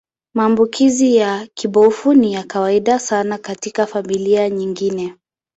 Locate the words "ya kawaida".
2.33-2.99